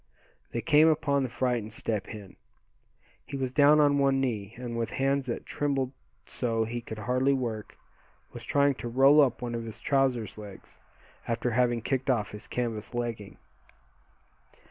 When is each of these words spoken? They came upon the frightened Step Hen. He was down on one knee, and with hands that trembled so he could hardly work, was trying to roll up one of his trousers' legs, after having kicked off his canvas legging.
They 0.51 0.61
came 0.61 0.87
upon 0.87 1.21
the 1.21 1.29
frightened 1.29 1.73
Step 1.73 2.07
Hen. 2.07 2.35
He 3.23 3.37
was 3.37 3.51
down 3.51 3.79
on 3.79 3.99
one 3.99 4.19
knee, 4.19 4.55
and 4.57 4.75
with 4.75 4.89
hands 4.89 5.27
that 5.27 5.45
trembled 5.45 5.91
so 6.25 6.63
he 6.63 6.81
could 6.81 6.97
hardly 6.97 7.33
work, 7.33 7.77
was 8.33 8.43
trying 8.43 8.73
to 8.81 8.87
roll 8.87 9.21
up 9.21 9.43
one 9.43 9.53
of 9.53 9.63
his 9.65 9.79
trousers' 9.79 10.39
legs, 10.39 10.79
after 11.27 11.51
having 11.51 11.83
kicked 11.83 12.09
off 12.09 12.31
his 12.31 12.47
canvas 12.47 12.95
legging. 12.95 13.37